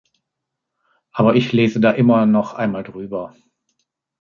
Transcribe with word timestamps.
Aber 1.11 1.35
ich 1.35 1.51
lese 1.51 1.79
da 1.79 1.91
immer 1.91 2.25
noch 2.25 2.55
einmal 2.55 2.81
drüber. 2.81 3.35